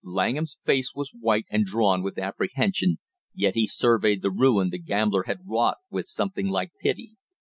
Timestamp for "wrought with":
5.45-6.07